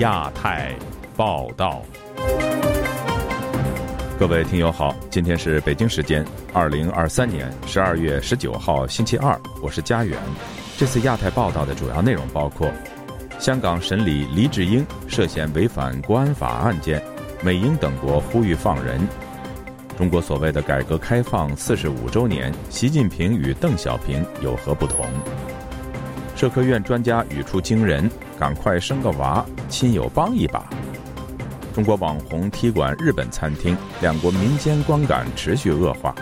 [0.00, 0.74] 亚太
[1.14, 1.82] 报道，
[4.18, 6.24] 各位听友好，今天是北京时间
[6.54, 10.18] 二零二三年十二月十九号星期二，我是佳远。
[10.78, 12.72] 这次亚太报道的主要内容包括：
[13.38, 17.02] 香港审理黎智英涉嫌违反国安法案件，
[17.42, 18.98] 美英等国呼吁放人；
[19.98, 25.04] 中国所谓的改革开放四十五周年，习近平与邓小平有何不同？
[26.34, 30.64] 社科院专家语出惊人：“赶快生个娃，亲友帮一把。”
[31.74, 36.14] 中国网红踢馆日本餐厅，两国民间观感持续恶化。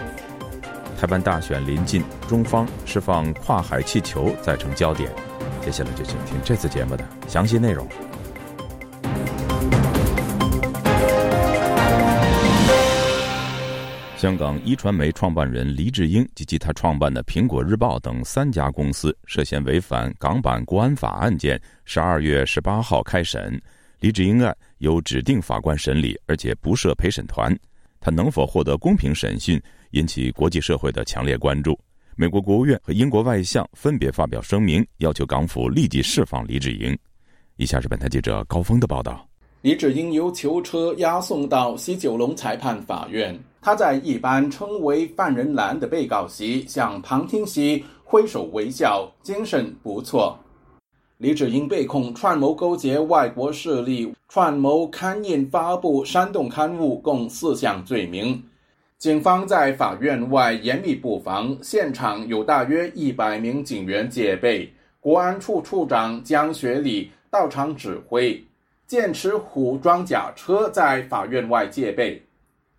[1.01, 5.09] 台湾大选临近，中方释放跨海气球再成焦点。
[5.65, 7.87] 接下来就请听这次节目的详细内容。
[14.19, 23.63] 香港一传媒创办人黎智英及其他创办的苹果日报等三家公司涉嫌违反港版国安法案件，十二月十八号开审。
[24.01, 27.57] 黎智英案由指定法官审理，而且不设陪审团。
[28.01, 31.79] 他能否获得公平审讯，引起国际社会的强烈关注。
[32.17, 36.99] 美国国务院和英国外相分别发表声明，要求港府立即释放黎智英。
[37.55, 39.28] 以下是本台记者高峰的报道。
[39.63, 43.37] 李志英由囚车押送到西九龙裁判法院。
[43.61, 50.39] 他在一般称为犯人栏的被告席向旁听席挥手微笑，精神不错。
[51.17, 58.41] 李志英被控串谋勾结外国势力、串谋刊印发布煽动刊物，共四项罪名。
[58.97, 64.73] 警方在法院外严密布防，现场有大约一百名警员戒备。
[65.01, 68.41] 国安处处长江学礼到场指挥，
[68.89, 72.21] 剑齿虎装甲车在法院外戒备。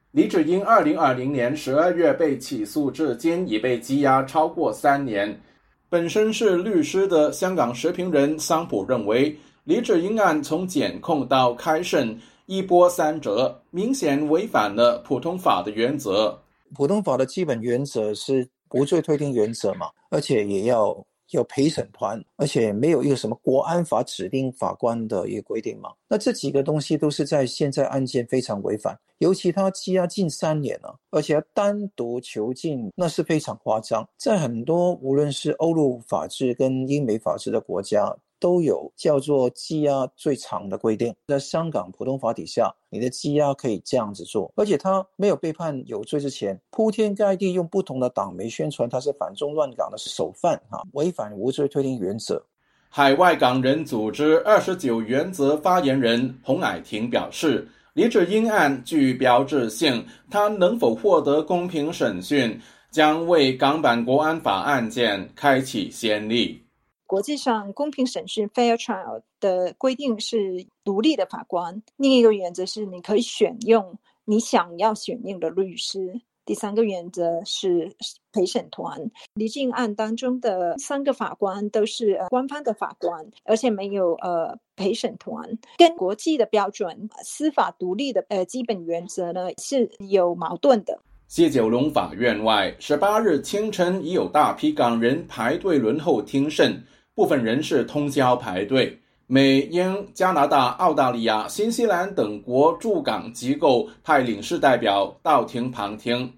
[0.09, 5.39] 李芷英二零二零年十二月被起诉，至今已被羁押超过三年。
[5.87, 16.35] 本身是律师的香港时评人桑普认为，李芷英案从检控到开审一波三折，明显违反了普通法的原则。
[16.73, 21.05] 普通法的基本原则是无罪推定原则嘛，而且也要。
[21.31, 25.91] 有陪审团，而且没有一个什么国安法指定法官的一个规定嘛？
[26.07, 34.07] 那这几个东西都是在现在案件非常违反，尤其他羁押近三年了，而且单独囚禁，那是非常夸张。
[34.17, 38.15] 在很多无论是欧陆法治跟英美法治的国家。
[38.39, 52.41] 都有叫做羁押最长的规定，在香港普通法底下，你的羁押可以这样子做，而且他没有被判有罪之前，铺天盖地用不同的党媒宣传他是反中乱港的首犯啊，违反无罪推定原则。
[52.89, 66.63] 海外港人组织二十九原则发言人洪乃婷表示，李智英案具标志性，他能否获得公平审讯，将为港版国安法案件开启先例。
[67.09, 71.81] 国际上公平审讯 （fair trial） 的规定是独立的法官。
[71.97, 76.21] 另一个原则是你可以选用你想要选用的律师。
[76.45, 77.91] 第三个原则是
[78.31, 79.09] 陪审团。
[79.33, 85.49] 离境案当中的三个法官都是官方的法官，而且没有呃陪审团，
[85.79, 90.99] 跟国际的标准司法独立的呃基本原则呢是有矛盾的。
[91.27, 96.83] 谢九龙法院外，十八日清晨已有大批港人排队轮候听审。
[97.19, 98.97] 部分人士通宵排队，
[99.27, 106.31] 美、英、加拿大、澳大利亚、新西兰等国驻港机构派领事代表到庭旁听。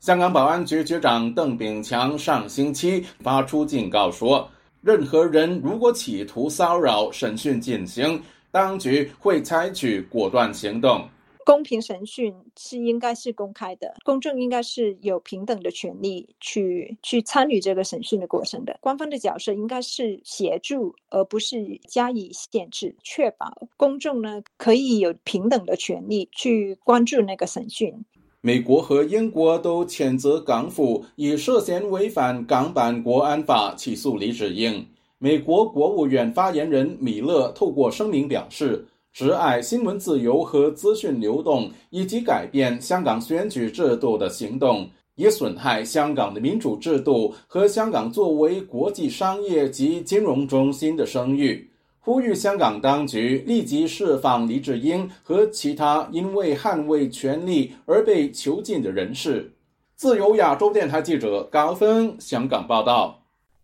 [0.00, 4.46] 香港保安局局长邓炳强上星期发出警告说，
[4.82, 11.08] 任何人如果企图骚扰审讯进行，当局会采取果断行动。
[11.48, 18.76] 公平审讯是应该是公开的，公众应该是有平等的权利去去参与这个审讯的过程的。
[18.82, 27.94] 官方的角色应该是协助，而不是加以限制，确保公众呢可以有平等的权利去关注那个审讯。
[28.42, 34.86] 美国和英国都谴责港府以涉嫌违反港版国安法起诉李智英。
[35.16, 38.86] 美国国务院发言人米勒透过声明表示。
[39.18, 51.68] 挚爱新闻自由和资讯流动，以及改变香港选举制度的行动，也损害香港的民主制度和香港作为国际商业及金融中心的声誉。
[51.98, 59.52] 呼吁香港当局立即释放黎智英和其他因为捍卫权利而被囚禁的人士。
[59.96, 63.20] 自由亚洲电台记者高峰香港报道。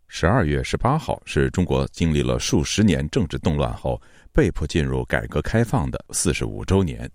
[0.09, 3.97] 十二月十八号是中国经历了数十年政治动乱后。
[4.35, 7.09] 被迫进入改革开放的四十五周年，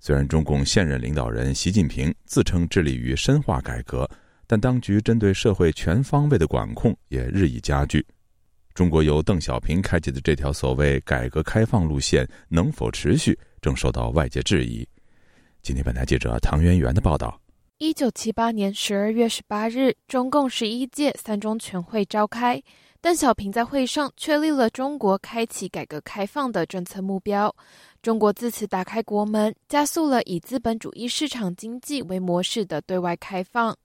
[0.00, 4.08] 虽然中共现任领导人习近平自称致力于深化改革，
[4.46, 8.04] 但当局针对社会全方位的管控也日益加剧。
[8.72, 14.88] 中国由邓小平开启的这条所谓改革开放路线能否持续，正受到外界质疑。
[15.60, 17.38] 今天，本台记者唐媛媛的报道：
[17.76, 22.62] 一九七八年十二月十八日，中共十一届三中全会召开，
[23.02, 27.52] 邓小平在会上确立了中国开启改革开放的政策目标。
[28.00, 33.76] 中国自此打开国门，加速了以资本主义市场经济为模式的对外开放。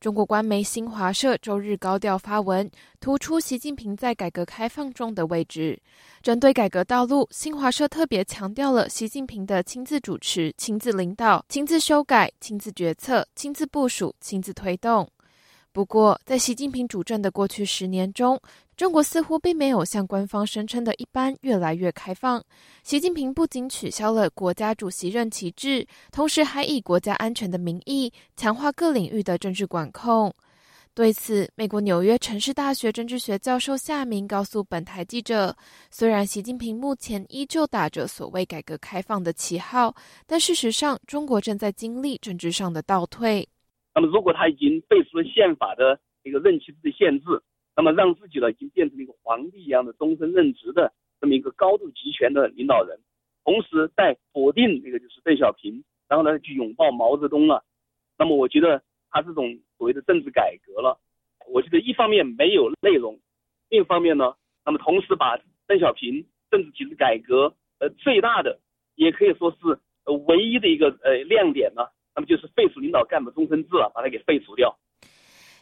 [0.00, 2.68] 中国官媒新华社周日高调发文，
[2.98, 5.80] 突出习近平在改革开放中的位置。
[6.20, 15.08] 针对改革道路，新华社特别强调了习近平的亲自主持、亲自领导、亲自修改、亲自决策、亲自部署、亲自推动。
[15.76, 18.40] 不过，在习近平主政的过去十年中，
[18.78, 22.42] 中国似乎并没有像官方声称的一般越来越开放。
[22.82, 30.34] 习近平不仅取消了国家主席任旗帜，同时还以国家安全的名义强化各领域的政治管控。
[30.94, 35.54] 对此，美国纽约城市大学政治学教授夏明告诉本台记者
[35.92, 39.94] ：“虽然习近平目前依旧打着所谓改革开放的旗号，
[40.26, 43.46] 但事实上，中国正在经历政治上的倒退。”
[43.96, 47.24] 那么，如果他已经废除了宪法的一个任期制的限制，
[47.74, 53.00] 那么让自己呢已经变成了一个皇帝一样的终身任职的这么一个高度集权的领导人，
[53.42, 57.64] 同时在否定那个就是邓小平，然后呢去拥抱毛泽东了，
[58.18, 61.00] 那么我觉得他这种所谓的政治改革了，
[61.48, 63.18] 我觉得一方面没有内容，
[63.70, 64.34] 另一方面呢，
[64.66, 68.60] 那么同时把邓小平政治体制改革呃最大的，
[68.94, 69.80] 也可以说是
[70.26, 71.88] 唯一的一个呃亮点呢。
[72.16, 74.74] 那么就是废除领导干部终身制了，把它给废除掉。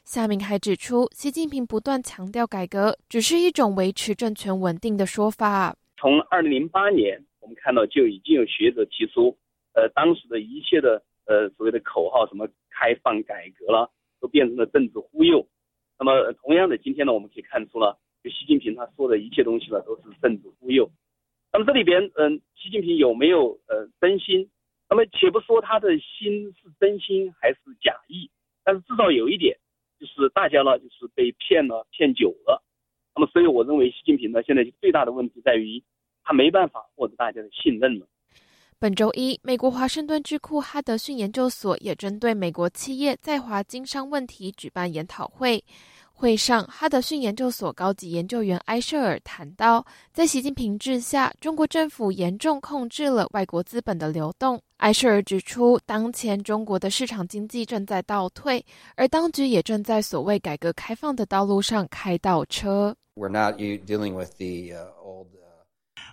[0.05, 5.75] 夏明还指出，习近平不断强调改革，只是一种维持政权稳定的说法。
[5.97, 9.37] 从二零零八年，我们看到就已经有学者提出，
[9.75, 13.91] 呃，当时的一切的呃所谓的口号，什么开放改革了，
[14.21, 15.45] 都变成了政治忽悠。
[15.99, 20.89] 那么同样的，今天呢，我们可以看出了，就习近平他说的一切东西呢，都是政治忽悠。
[21.53, 24.51] 那么这里边，嗯，习近平有没有呃真心？
[24.89, 28.31] 那么，且不说他的心是真心还是假意，
[28.63, 29.57] 但是至少有一点，
[29.99, 32.63] 就是大家呢，就是被骗了，骗久了。
[33.17, 35.83] 那么，所以我认为习近平呢，现在最大的问题在于，
[36.23, 38.07] 他没办法获得大家的信任了。
[38.79, 45.65] 本周一，美国华盛顿智库哈德逊研究所也针对美国企业在华经商问题举办研讨会。
[46.17, 54.63] 会上，哈德逊研究所高级研究员埃舍尔谈到，在习近平治下，中国政府严重控制了外国资本的流动。
[54.77, 58.65] 埃舍尔指出，当前中国的市场经济正在倒退，
[58.95, 62.97] 而当局也正在所谓改革开放的道路上开倒车。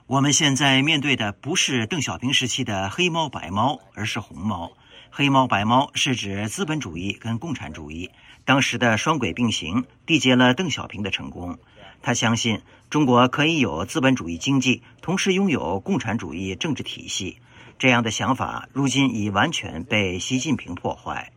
[0.08, 4.72] 我们现在面对的不是邓小平时期的黑猫白猫，而是红猫。
[5.10, 8.10] 黑猫白猫是指资本主义跟共产主义。
[8.46, 11.58] 当时的双轨并行，缔结了邓小平的成功。
[12.02, 17.38] 他相信中国可以有资本主义经济，同时拥有共产主义政治体系。
[17.78, 21.32] 这样的想法，如今已完全被习近平破坏。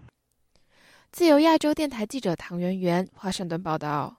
[1.12, 4.16] 自由亚洲电台记者唐媛媛，华盛顿报道。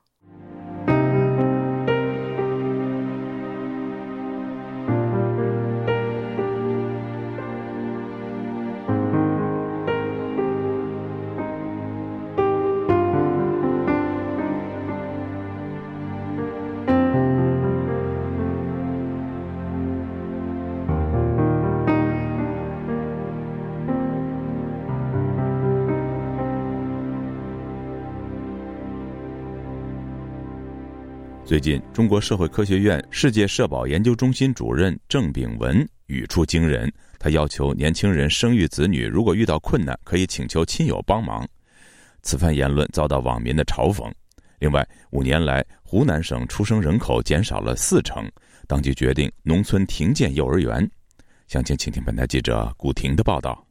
[31.45, 36.91] 最近，中国社会科学院世界社保研究中心主任郑炳文语出惊人。
[37.19, 41.47] 他要求年轻人生育子女，如果遇到困难，可以请求亲友帮忙。
[42.23, 44.11] 此番言论遭到网民的嘲讽。
[44.57, 48.27] 另外，五年来，湖南省出生人口减少了四成，
[48.67, 50.89] 当局决定农村停建幼儿园。
[51.47, 53.63] 详情，请听本台记者古婷的报道。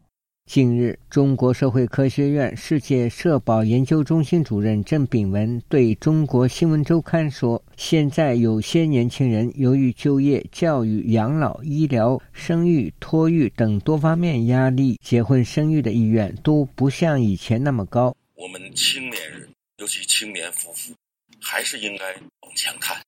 [0.46, 18.14] 近日，中国社会科学院世界社保研究中心主任郑炳文对中国新闻周刊说：“现在有些年轻人由于就业、教育、养老、医疗、生育、托育等多方面压力，结婚生育的意愿都不像以前那么高。
[18.34, 19.48] 我们青年人，
[19.78, 20.92] 尤其青年夫妇，
[21.40, 22.04] 还是应该
[22.42, 23.00] 往前看。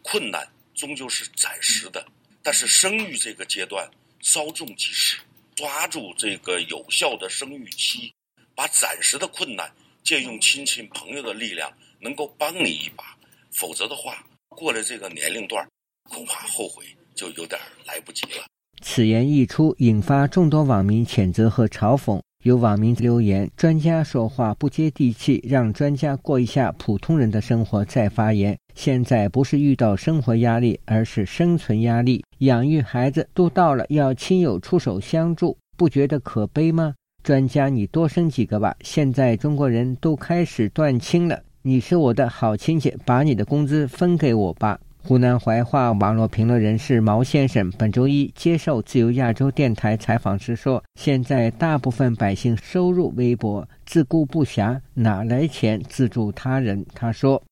[0.00, 2.06] 困难终究是暂时的，
[2.42, 3.86] 但是生育这个阶段
[4.20, 5.18] 稍纵即逝。”
[5.54, 8.12] 抓住这个有效的生育期，
[8.54, 9.70] 把暂时的困难
[10.02, 13.16] 借用亲戚朋友的力量，能够帮你一把。
[13.50, 15.66] 否则的话，过了这个年龄段，
[16.10, 16.84] 恐怕后悔
[17.14, 18.44] 就有点来不及了。
[18.82, 22.20] 此言一出，引发众多网民谴责和嘲讽。
[22.42, 28.58] 有网民留言：“专家说话不接地气，让专家过一下普通人的生活再发言。
[28.74, 32.24] 现在不是遇到生活压力，而是生存压力。
[32.38, 36.94] 养育孩子都到了要亲友出手相助，不觉得可悲吗？
[37.22, 38.76] 专家，你多生几个吧。
[38.80, 57.42] 现在中国人都开始断亲了，你是我的好亲戚，把你的工资分给我吧。”湖南怀化网络评论人士毛先生本周一接受自由亚洲电台采访时说：“现在大部分百姓收入微薄，自顾不暇，哪来钱资助他人？”他说：“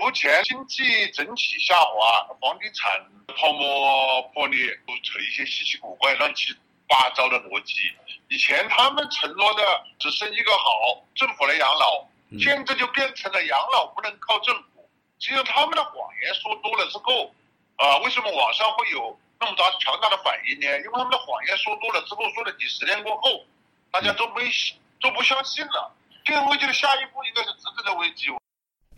[0.00, 3.04] 目前经济整体下滑，房地产
[3.36, 6.56] 泡沫破裂，都扯一些稀奇古怪、乱七
[6.88, 7.74] 八糟的逻辑。
[8.30, 9.62] 以前他们承诺的
[9.98, 12.08] 只生一个好，政府来养老，
[12.40, 14.88] 现在就变成了养老不能靠政府。”
[15.20, 17.34] 其实他们的谎言说多了之后，
[17.76, 20.66] 啊，为什么网上会有那么大强大的反应呢？
[20.78, 23.44] 因为他们的谎言说多了之后，说了几十年过后，
[23.90, 24.50] 大家都没
[24.98, 25.94] 都不相信了。
[26.24, 28.28] 这个危机的下一步应该是资格的危机。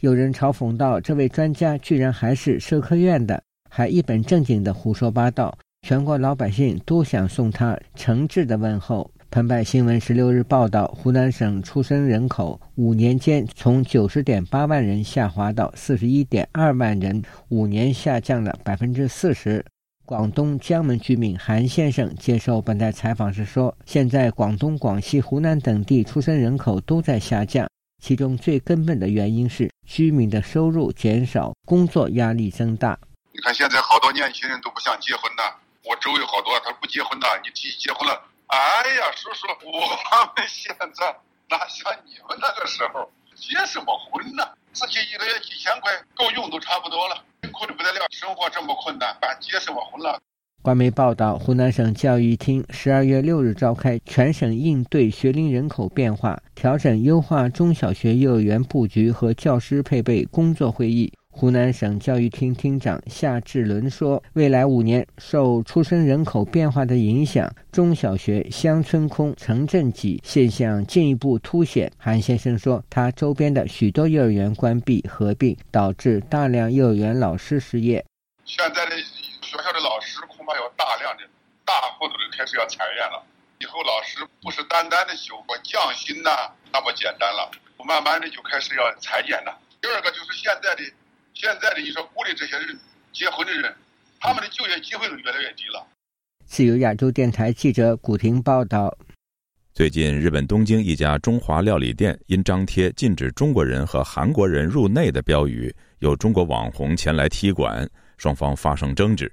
[0.03, 3.41] 有人嘲讽道：“这位专家居然还是社科院的，
[3.71, 5.57] 还一本正经的胡说八道。”
[5.87, 9.09] 全国老百姓都想送他诚挚的问候。
[9.31, 19.65] 澎湃新闻十六日报道，湖南省出生人口五年间从九十点八万人下滑到四十一点二万人，五年下降了百分之四十。
[20.05, 27.69] 广东江门居民韩先生接受本台采访时说：“现在广东、广西、湖南等地出生人口都在下降，
[28.03, 32.99] 其中最根本的原因是居民的收入减少，工作压力增大。
[33.31, 38.59] 你看，现在好多年轻人都不想结婚了，我周围好多他不结婚了，你提结婚了。”哎
[38.97, 39.87] 呀，叔叔，我
[40.35, 41.17] 们现在
[41.49, 44.43] 哪像你们那个时候结什么婚呢？
[44.73, 50.21] 自己一个月几千块够用都差不多了，辛苦的不得了，生活这么困难，办结什么婚了？
[50.63, 61.13] 官媒报道，湖南省教育厅十二月六日召开全省应对学龄人口变化、调整优化中小学、幼儿园布局和教师配备工作会议。
[61.31, 78.05] 湖南省教育厅厅长夏志伦说：“未来五年，受出生人口变化的影响，中小学乡村空、城镇挤现象进一步凸显。”韩先生说：“他周边的许多幼儿园关闭合并，导致大量幼儿园老师失业。
[78.45, 78.93] 现在的、
[82.37, 83.25] 开始要裁员了。
[83.59, 86.31] 以后老师不是单单的修个降薪呐
[86.73, 87.51] 那么简单了，
[87.85, 89.59] 慢慢的就开始要裁减了。
[89.81, 90.83] 第二个就是现在的。”
[91.35, 92.79] 现在的你说鼓励这些人
[93.11, 93.75] 结婚的人，
[94.21, 95.85] 他们的就业机会都越来越低了。
[96.45, 98.95] 自由亚洲电台记者古婷报道：
[99.73, 109.33] 最近，日本东京一家中华料理店因张贴禁止中国人和韩国人入内的标语，有中国网红前来踢馆，双方发生争执。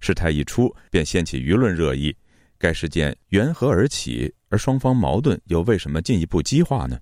[0.00, 2.16] 事态一出，便掀起舆论热议。
[2.58, 4.34] 该事件缘何而起？
[4.48, 6.98] 而双方矛盾又为什么进一步激化呢？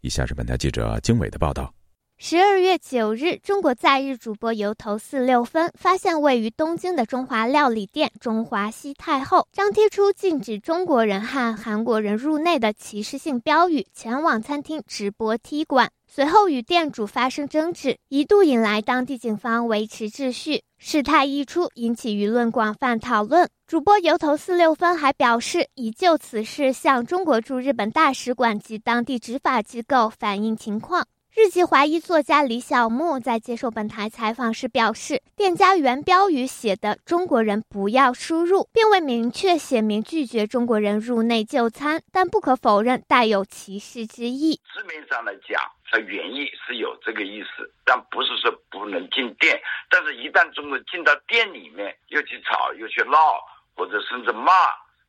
[0.00, 1.74] 以下是本台记者经纬的报道。
[2.24, 15.90] 十二月九日，中国在日主播油头四六分发现位于东京的中华料理店“中华西太后”张贴出禁止中国人和韩国人入内的歧视性标语，前往餐厅直播踢馆。
[16.06, 20.62] 随后与店主发生争执，一度引来当地警方维持秩序。
[20.78, 23.50] 事态一出，引起舆论广泛讨论。
[23.66, 31.08] 主播油头四六分还表示，已就此事向中国驻日本大使馆及当地执法机构反映情况。
[31.34, 44.60] 日籍华裔作家李小木在接受本台采访时表示，店家原标语写的“中国人不要输入”，并未明确写明拒绝中国人入内就餐，但不可否认带有歧视之意。
[44.74, 45.58] 字面上来讲，
[45.90, 49.58] 它原意是有这个意思，但不是说不能进店。
[49.88, 53.40] 但是，一旦中国进到店里面，又去吵，又去闹，
[53.74, 54.52] 或者甚至骂。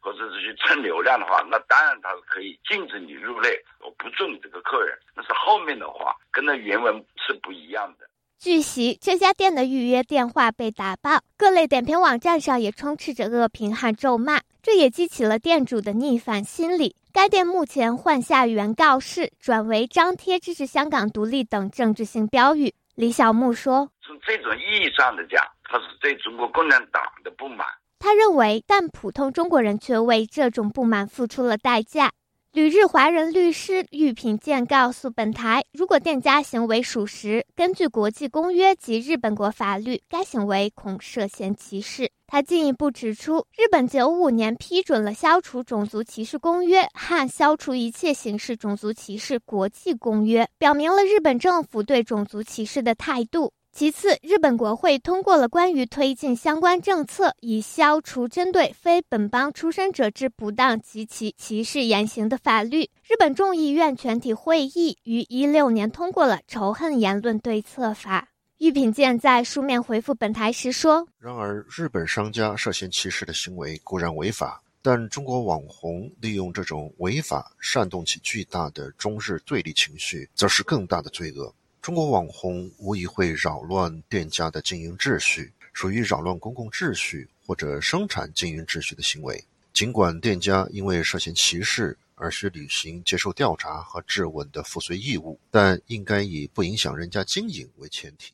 [0.04, 4.94] 或者是去蹭流量的话，那当然他是可以禁止你入内，我不做你这个客人。
[5.16, 6.94] 那是后面的话，跟那原文
[7.26, 8.06] 是不一样的。
[8.38, 16.98] 据悉，这家店的预约电话被打爆，各类点评网站上也充斥着恶评和咒骂，这也激起了店主的逆反心理。
[17.14, 22.74] 该店目前换下原告示，转为张贴支持香港独立等政治性标语。
[22.96, 27.66] 李小木说：“从这种意义上的讲，他是对中国共产党的不满。”
[28.04, 32.12] 他认为，但普通中国人却为这种不满付出了代价。
[32.52, 42.12] 旅日华人律师玉品健告诉本台，如果店家行为属实，根据国际公约及日本国法律，该行为恐涉嫌歧视。
[42.28, 53.54] 他进一步指出，日本九五年批准了《消除种族歧视公约》和《消除一切形式种族歧视国际公约》，表明了日本政府对种族歧视的态度。
[53.76, 62.84] 其次，日本国会通过了关于推进相关政策，以消除针对非本邦出生者之不当及其歧视言行的法律。
[63.04, 68.22] 日本众议院全体会议于一六年通过了《仇恨言论对策法》。
[68.60, 81.52] 玉品健在书面回复本台时说：“然而，日本商家涉嫌歧视的行为固然违法，但中国网红利用这种违法煽动起巨大的中日对立情绪，则是更大的罪恶。”
[81.84, 89.44] 中国网红无疑会扰乱店家的经营秩序，属于扰乱公共秩序或者生产经营秩序的行为。
[89.74, 98.32] 尽管店家因为涉嫌歧视而需履行接受调查和质问的附随义务，但应该以不影响人家经营为前提。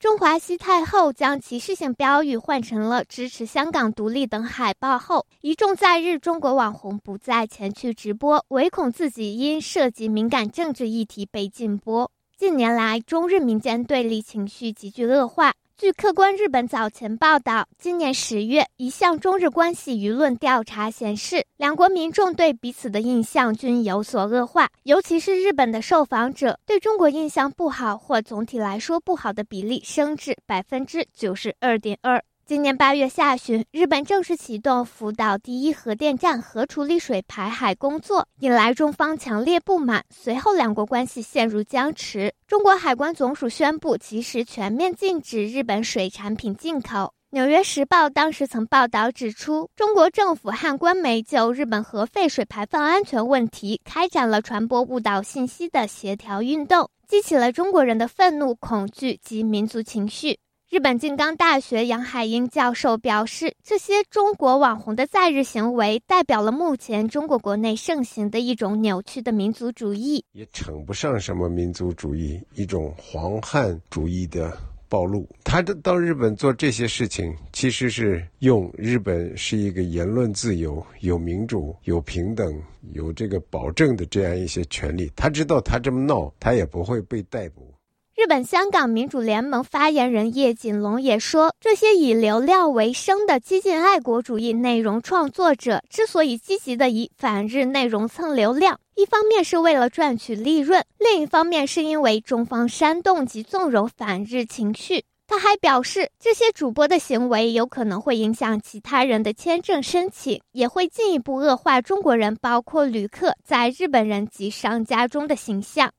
[0.00, 12.10] 中华西太后将歧视性标语换成了支持香港独立等海报后，一众在日中国网红不再前去直播，唯恐自己因涉及敏感政治议题被禁播。
[12.38, 15.52] 近年来，中日民间对立情绪急剧恶化。
[15.76, 32.22] 据客观日本早前报道，今年十月，一项中日关系舆论调查显示，两国民众对彼此的印象均有所恶化，尤其是日本的受访者对中国印象不好或总体来说不好的比例升至百分之九十二点二。
[32.48, 40.02] 今年八月下旬，日本正式启动福岛第一核电站核处理水排海工作，引来中方强烈不满。
[40.08, 42.32] 随后，两国关系陷入僵持。
[42.46, 46.96] 中国海关总署宣布及时全面禁止日本水产品进口。
[47.32, 60.38] 《纽约时报》当时曾报道指出，中国政府和官媒就日本核废水排放安全问题开展了传播误导信息的协调运动，激起了中国人的愤怒、恐惧及民族情绪。
[60.70, 74.54] 日本静冈大学杨海英教授表示，这些中国网红的在日行为，代表了目前中国国内盛行的一种扭曲的民族主义，也称不上什么民族主义，一种黄汉主义的
[74.90, 75.26] 暴露。
[75.42, 85.10] 他的到日本做这些事情，其实是用日本是一个言论自由、有民主、有平等、有这个保证的这样一些权利。
[85.16, 87.72] 他知道他这么闹，他也不会被逮捕。
[88.18, 105.04] 日本香港民主联盟发言人叶锦龙也说，这些以流量为生的激进爱国主义内容创作者之所以积极的以反日内容蹭流量，一方面是为了赚取利润，另一方面是因为中方煽动及纵容反日情绪。
[105.28, 115.92] 他还表示，这些主播的行为有可能会影响其他人的签证申请，也会进一步恶化中国人，包括旅客在日本人及商家中的形象。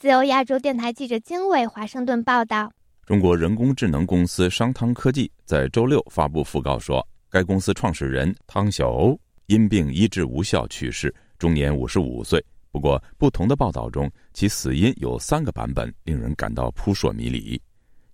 [0.00, 2.72] 自由亚洲电台记者金伟华盛顿报道：
[3.04, 12.42] 中国人工智能公司商汤科技在周六发布讣告说，该公司创始人汤晓欧因病医治无效去世，终年五十五岁。
[12.70, 17.60] 不过，不同的报道中，其死因有三个版本，令人感到扑朔迷离。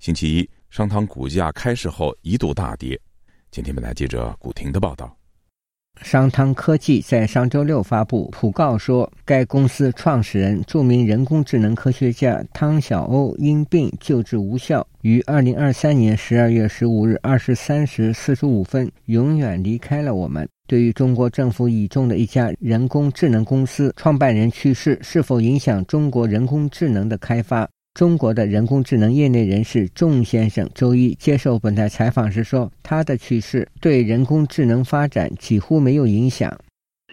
[0.00, 3.00] 星期一，商汤股价开市后一度大跌。
[3.52, 5.16] 今天，本台记者古婷的报道。
[6.02, 20.48] 商汤科技在上周六发布普告说，该公司创始人、著名人工智能科学家汤晓欧因病救治无效，于二零二三年十二月十五日二十三时四十五分永远离开了我们。
[20.68, 27.68] 对于中国政府倚重的一家人工智能公司创办人去世，是否影响中国人工智能的开发？
[27.96, 36.54] 中国的人工智能业内人士仲先生周一接受本台采访时说：“他的去世对人工智能发展几乎没有影响，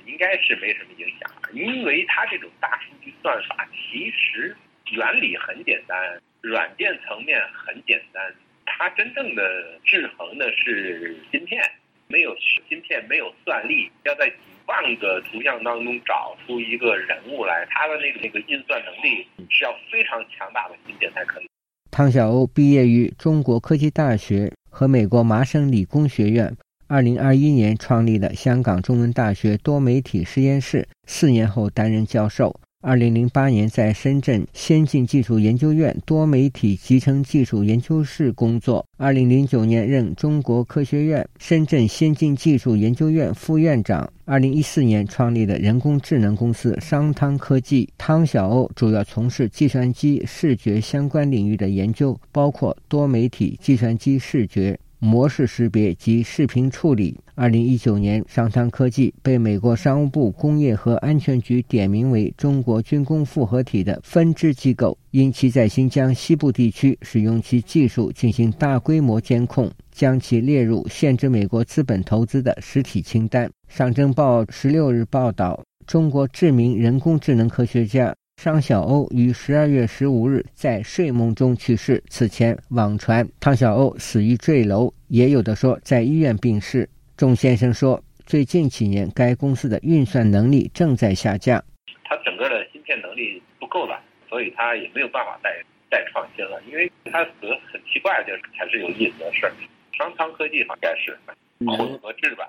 [0.05, 4.53] 应该是没什么影响，因为它这种大数据算法其实
[4.91, 5.97] 原理很简单，
[6.41, 8.21] 软件层面很简单，
[8.65, 11.63] 它真正的制衡的是芯片，
[12.09, 12.35] 没有
[12.67, 14.29] 芯片没有算力，要在。”
[14.65, 21.45] 万个图像当中找出一个人物来，他的那个那个运算能力是要非常强大的硬件才可以。
[21.91, 26.55] 汤晓鸥毕业于中国科技大学和美国麻省理工学院，
[26.87, 32.59] 二零二一年创立了香港中文大学多媒体实验室，四年后担任教授。
[32.85, 38.85] 二零零八年在深圳先进技术研究院多媒体集成技术研究室工作。
[38.97, 44.11] 二零零九年任中国科学院深圳先进技术研究院副院长。
[44.25, 47.87] 二零一四年创立的人工智能公司商汤科技。
[47.97, 54.77] 汤晓欧主要从事计算机视觉相关领域的研究，包括多媒体计算机视觉。
[55.03, 57.19] 模式识别及视频处理。
[57.35, 73.51] 二零一九年，商汤科技被美国商务部工业和安全局点名为中国军工复合体的分支机构，因其在新疆西部地区使用其技术进行大规模监控，将其列入限制美国资本投资的实体清单。
[73.67, 78.15] 上证报十六日报道，中国知名人工智能科学家。
[78.43, 82.03] 商小欧于十二月十五日在睡梦中去世。
[82.09, 86.89] 此前网传汤小欧死于坠楼，也有的说在医院病逝。
[87.15, 91.63] 钟先生说，最近几年该公司的运算能力正在下降，
[92.03, 95.49] 他整个的芯片能力不够了，所以他也没有办法再
[95.89, 96.61] 再创新了。
[96.69, 97.31] 因为他死
[97.71, 99.53] 很奇怪，就是才是有意思的事儿。
[99.97, 101.17] 商汤科技好像是
[101.65, 102.43] 混合制吧，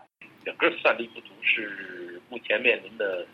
[0.44, 3.24] 整个算力不足是目前面临的。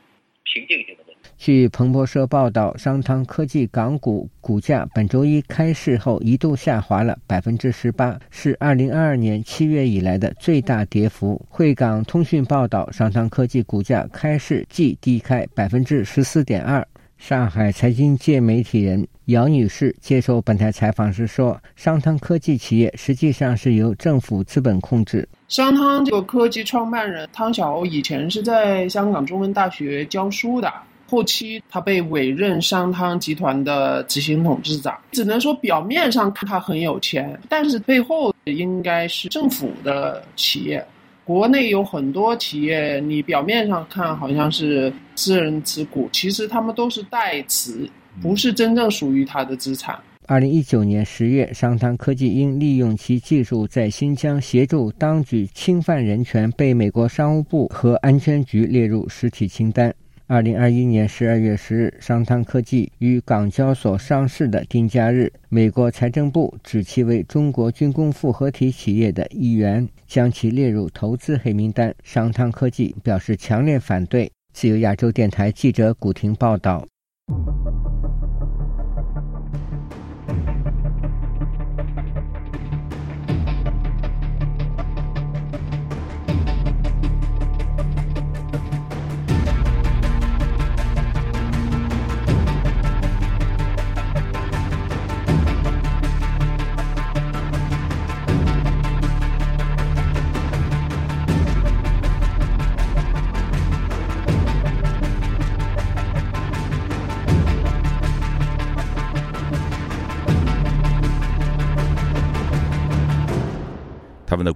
[0.52, 1.30] 情境性的问题。
[1.36, 11.40] 据彭博社报道，商汤科技港股股价本周一开市后一度下滑了百分之十八，是二零二二年七月以来的最大跌幅。
[11.48, 16.86] 汇港通讯报道，商汤科技股价开市即低开百分之十四点二。
[17.20, 25.28] 上海财经界媒体人姚女士接受本台采访时说：“商汤科技企业实际上是由政府资本控制。
[25.46, 30.72] 商汤这个科技创办人汤小欧以前是在香港中文大学教书的，
[31.10, 34.98] 后期他被委任商汤集团的执行董事长。
[35.12, 40.84] 只能说表面上看他很有钱，但是背后应该是政府的企业。”
[41.30, 47.88] 国内有很多企业，你表面上看好像是私人持股，其实他们都是代持，
[48.20, 49.96] 不是真正属于他的资产。
[50.26, 59.94] 二零一九年十月，商汤科技因利用其技术在新疆协助当局侵犯人权，被美国商务部和安全局列入实体清单。
[60.30, 71.92] 二零二一年十二月十日，商汤科技于港交所上市的定价日，美国财政部指其为中国军工复合体企业的一员，将其列入投资黑名单。
[72.04, 74.30] 商汤科技表示强烈反对。
[74.52, 76.86] 自由亚洲电台记者古婷报道。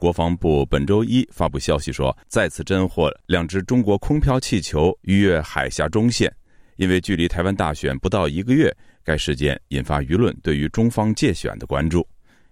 [0.05, 6.31] 国防部本周一发布消息说，再次侦获两只中国空飘气球逾越海峡中线。
[6.77, 8.71] 因为距离台湾大选不到一个月，
[9.03, 12.07] 该事件引发舆论对于中方借选的关注。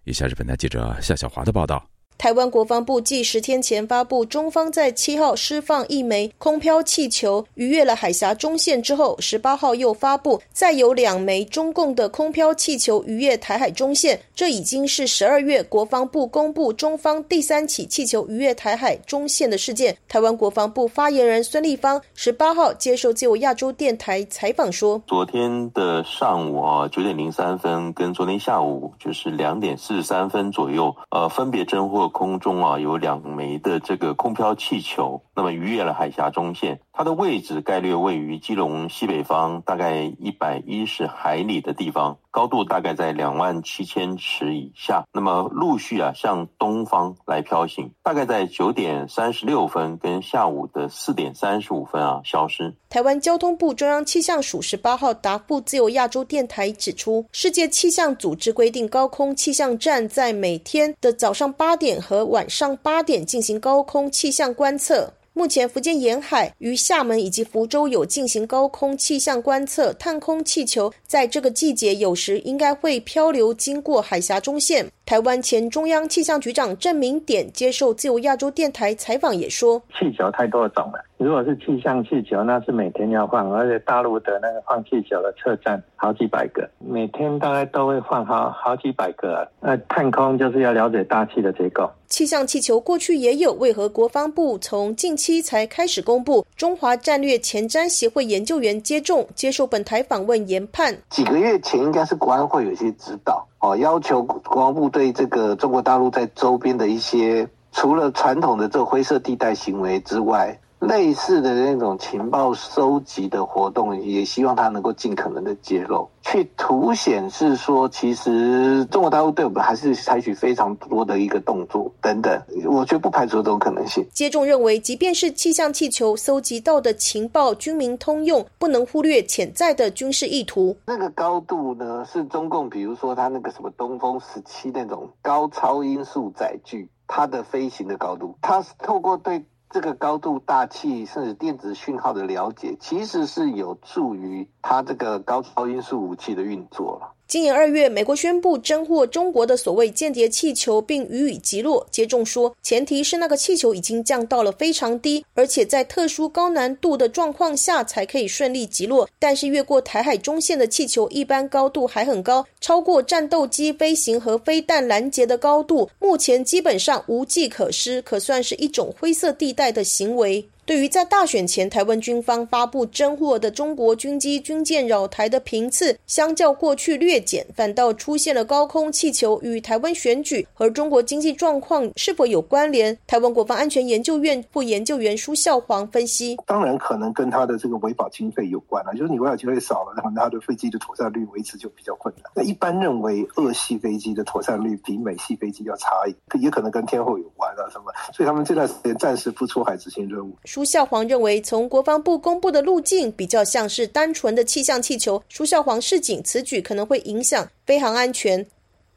[0.05, 1.92] 以下是本台记者夏小华的报道。
[2.23, 19.97] 台湾国防部继十天前发布中方在七号释放一枚空飘气球逾越了海峡中线之后，十八号又发布再有两枚中共的空飘气球逾越台海中线，这已经是十二月国防部公布中方第三起气球逾越台海中线的事件。
[20.09, 42.19] 台湾国防部发言人孙立方十八号接受自由亚洲电台采访说：“昨天的上午啊九点零三分跟昨天下午就是两点四十三分左右，呃，分别侦获。”空中啊有两枚的这个空飘气球，那么逾越了海峡中线，它的位置概略位于基隆西北方大概一百一十海里的地方。
[42.31, 52.75] 高度大概在两万七千尺以下，那么陆续啊向东方来飘行，大概在九点三十六分跟下午的四点三十五分啊消失。
[52.89, 65.13] 台湾交通部中央气象署十八号答复自由亚洲电台指出，世界气象组织规定，高空气象站在每天的早上八点和晚上八点进行高空气象观测。
[65.35, 74.87] 目前，福建沿海与厦门以及福州有进行高空气象观测，探空气球在这个季节有时应该会漂流经过海峡中线。
[75.05, 89.47] 台湾前中央气象局长郑明典接受自由亚洲电台采访也说：“气球太多种了，如果是气象气球，那是每天要换，而且大陆的那个放气球的车站好几百个，每天大概都会换好好几百个。
[89.61, 96.47] 那探空就是要了解大气的结构。”气象气球过去也有，为何国防部从近期才开始公布？
[96.57, 110.59] 中华战略前瞻协会研究员接种接受本台访问研判，几个月前应该是国安会有些指导哦，要求国防部对这个中国大陆在周边的一些除了传统的这个灰色地带行为之外。
[110.83, 124.05] 类似的那种情报收集的活动，也希望他能够尽可能的揭露，去凸显是说，其实中国大陆对我们还是采取非常多的一个动作等等，我觉得不排除这种可能性。
[124.12, 130.77] 接种认为，即便是气象气球搜集到的情报军民通用，不能忽略潜在的军事意图。
[130.85, 139.40] 那个高度呢，是中共，比如说他那个什么东风十七那种高超音速载具，它的飞行的高度，它是透过对。
[139.73, 147.15] 这个高度大气甚至电子讯号的了解，其实是有助于它这个高超音速武器的运作了。
[147.33, 151.87] 今年二月，美国宣布侦获中国的所谓间谍气球，并予以击落。
[151.90, 159.09] 接种说，前提是那个气球已经降到了非常低，而且在特殊高难度的状况下才可以顺利击落。
[159.18, 170.47] 但是越过台海中线的气球，一般高度还很高，超过战斗机飞行和飞弹拦截的高度，目前基本上无计可施，可算是一种灰色地带的行为。
[170.64, 182.96] 对于在大选前台湾军方发布侦获的中国军机、军舰扰台的频次，相较过去略减，反倒出现了高空气球，与台湾选举和中国经济状况是否有关联？
[183.09, 192.31] 台湾国防安全研究院副研究员舒孝煌分析：当然可能跟他的这个维保经费有关了，就是你维保经费少了，那么他的飞机的妥善率维持就比较困难。
[192.37, 195.90] 那一般认为，俄系飞机的妥善率比美系飞机要差，
[196.38, 200.37] 也可能跟天后有关啊什么，所以他们这段时间暂时不出海执行任务。
[200.53, 205.23] 舒孝煌认为，从国防部公布的路径比较像是单纯的气象气球。
[205.31, 208.47] 舒孝煌示警，此举可能会影响飞航安全。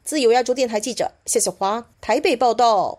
[0.04, 2.98] 自由亚洲电台记者谢小华台北报道。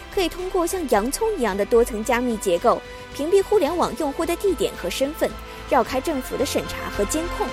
[0.13, 2.81] 可以通过像洋葱一样的多层加密结构，
[3.15, 5.29] 屏蔽互联网用户的地点和身份，
[5.69, 7.47] 绕开政府的审查和监控。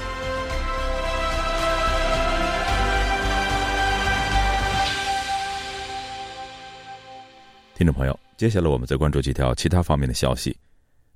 [7.75, 10.57] 听众朋友，接下来我们再关注几条其他方面的消息。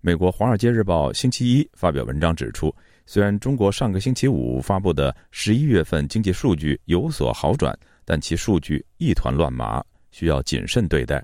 [0.00, 2.72] 美国《华尔街日报》星期一发表文章指出。
[3.04, 11.22] 虽然中国上个星期五发布的十一月份经济数据有所好转，但其数据一团乱麻，需要谨慎对待。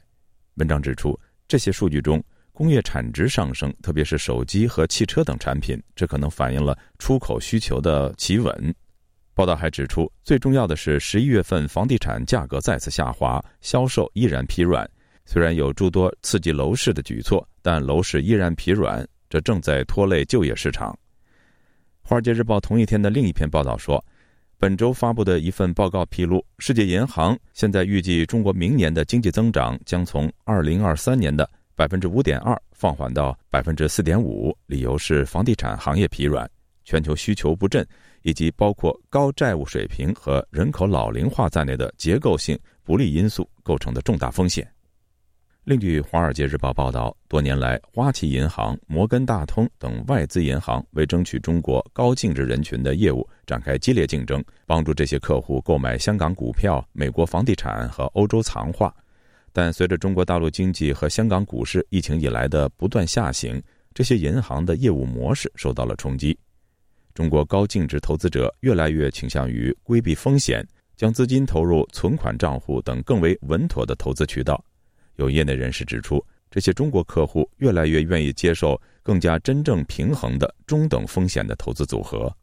[0.59, 8.75] 文章指出，这些数据中工业产值上升，特别是手机和汽车等产品，这可能反映了出口需求的企稳。
[9.35, 14.89] 报道还指出，最重要的是十一月份房地产价格再次下滑，销售依然疲软。
[15.25, 20.91] 虽然有诸多刺激楼市的举措，但楼市依然疲软，这正在拖累就业市场。
[22.03, 24.05] 《华尔街日报》同一天的另一篇报道说，
[24.61, 36.51] 本周发布的一份报告披露，世界银行现在预计中国明年的经济增长将从2023年的百分之五点二放缓到百分之四点五，理由是房地产行业疲软、
[36.85, 37.87] 全球需求不振，
[38.23, 44.69] 以及包括高债务水平和人口老龄化在内的结构性不利因素构成的重大风险。
[45.69, 58.97] 另据《华尔街日报》报道，多年来，花旗银行、摩根大通等外资银行为争取中国高净值人群的业务展开激烈竞争，帮助这些客户购买香港股票、美国房地产和欧洲藏化。
[59.53, 66.35] 但随着中国大陆经济和香港股市疫情以来的不断下行，这些银行的业务模式受到了冲击。
[67.13, 74.65] 中国高净值投资者越来越倾向于规避风险，将资金投入存款账户等更为稳妥的投资渠道。
[75.19, 82.35] 有业内人士指出，这些中国客户越来越愿意接受更加真正平衡的中等风险的投资组合。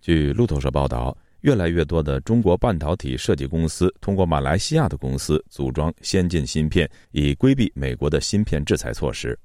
[0.00, 9.38] 据路透社报道，越来越多的中国半导体设计公司通过马来西亚的公司组装先进芯片，以规避美国的芯片制裁措施。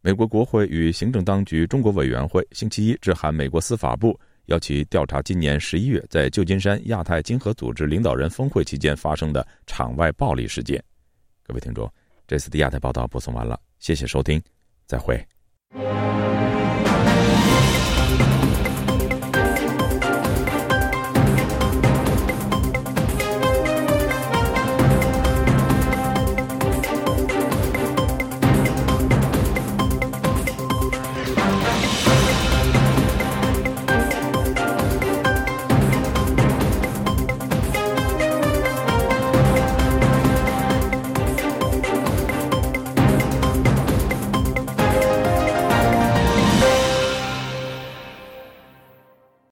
[0.00, 4.18] 美国国会与行政当局中国委员会星期一致函美国司法部。
[4.48, 10.82] 要其调查今年十一月在旧金山亚太经合组织领导人峰会期间发生的场外暴力事件。
[11.42, 11.90] 各位听众，
[12.26, 14.42] 这次的亚太报道播送完了，谢谢收听，
[14.86, 15.22] 再会。